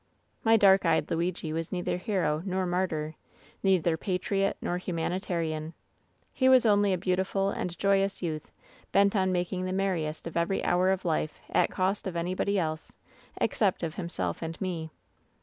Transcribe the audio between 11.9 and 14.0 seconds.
of anybody else, except of